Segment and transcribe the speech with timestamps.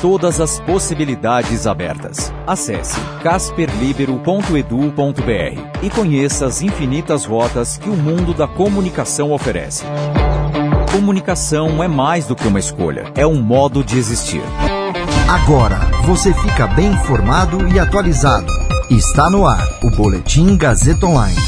[0.00, 2.30] Todas as possibilidades abertas.
[2.46, 9.84] Acesse casperlibero.edu.br e conheça as infinitas rotas que o mundo da comunicação oferece.
[10.92, 14.42] Comunicação é mais do que uma escolha, é um modo de existir.
[15.28, 18.52] Agora você fica bem informado e atualizado.
[18.90, 21.40] Está no ar o Boletim Gazeta Online.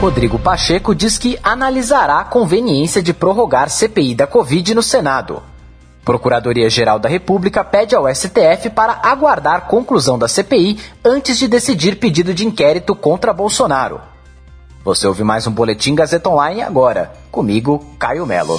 [0.00, 5.42] Rodrigo Pacheco diz que analisará a conveniência de prorrogar CPI da Covid no Senado.
[6.08, 12.32] Procuradoria-Geral da República pede ao STF para aguardar conclusão da CPI antes de decidir pedido
[12.32, 14.00] de inquérito contra Bolsonaro.
[14.82, 17.12] Você ouve mais um Boletim Gazeta Online agora.
[17.30, 18.58] Comigo, Caio Melo.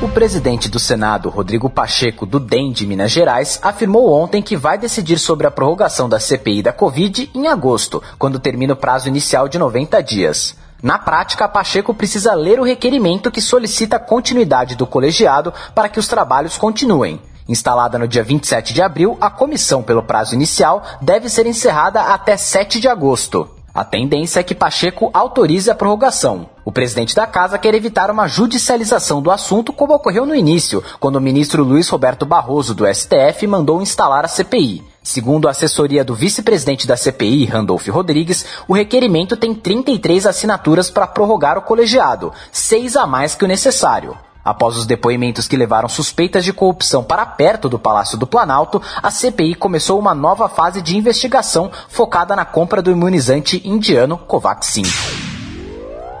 [0.00, 4.78] O presidente do Senado, Rodrigo Pacheco, do DEM de Minas Gerais, afirmou ontem que vai
[4.78, 9.48] decidir sobre a prorrogação da CPI da Covid em agosto, quando termina o prazo inicial
[9.48, 10.61] de 90 dias.
[10.82, 16.00] Na prática, Pacheco precisa ler o requerimento que solicita a continuidade do colegiado para que
[16.00, 17.20] os trabalhos continuem.
[17.48, 22.36] Instalada no dia 27 de abril, a comissão, pelo prazo inicial, deve ser encerrada até
[22.36, 23.48] 7 de agosto.
[23.72, 26.50] A tendência é que Pacheco autorize a prorrogação.
[26.64, 31.16] O presidente da casa quer evitar uma judicialização do assunto, como ocorreu no início, quando
[31.16, 34.91] o ministro Luiz Roberto Barroso, do STF, mandou instalar a CPI.
[35.02, 41.08] Segundo a assessoria do vice-presidente da CPI, Randolph Rodrigues, o requerimento tem 33 assinaturas para
[41.08, 44.16] prorrogar o colegiado, seis a mais que o necessário.
[44.44, 49.10] Após os depoimentos que levaram suspeitas de corrupção para perto do Palácio do Planalto, a
[49.10, 54.84] CPI começou uma nova fase de investigação focada na compra do imunizante indiano Covaxin.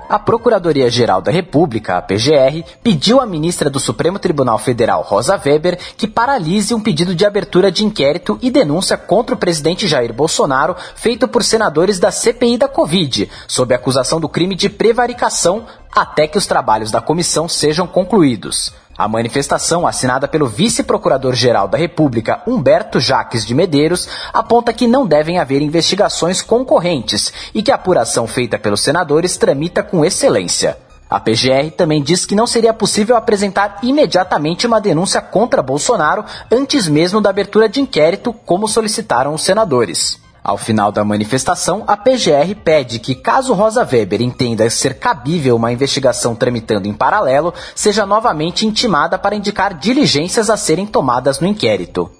[0.08, 5.78] A Procuradoria-Geral da República, a PGR, pediu à ministra do Supremo Tribunal Federal, Rosa Weber,
[5.96, 10.76] que paralise um pedido de abertura de inquérito e denúncia contra o presidente Jair Bolsonaro
[10.94, 16.38] feito por senadores da CPI da Covid, sob acusação do crime de prevaricação, até que
[16.38, 18.72] os trabalhos da comissão sejam concluídos.
[18.96, 25.38] A manifestação, assinada pelo vice-procurador-geral da República, Humberto Jaques de Medeiros, aponta que não devem
[25.38, 30.76] haver investigações concorrentes e que a apuração feita pelos senadores tramita com excelência.
[31.08, 36.86] A PGR também diz que não seria possível apresentar imediatamente uma denúncia contra Bolsonaro antes
[36.86, 40.21] mesmo da abertura de inquérito, como solicitaram os senadores.
[40.44, 45.70] Ao final da manifestação, a PGR pede que, caso Rosa Weber entenda ser cabível uma
[45.70, 52.10] investigação tramitando em paralelo, seja novamente intimada para indicar diligências a serem tomadas no inquérito.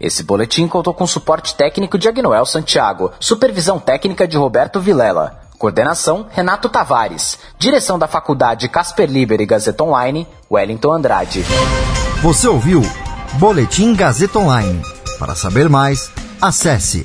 [0.00, 6.26] Esse boletim contou com suporte técnico de Agnoel Santiago, supervisão técnica de Roberto Vilela, coordenação
[6.28, 11.44] Renato Tavares, direção da Faculdade Casper Liber e Gazeta Online, Wellington Andrade.
[12.20, 12.82] Você ouviu
[13.34, 14.82] Boletim Gazeta Online.
[15.20, 17.04] Para saber mais, acesse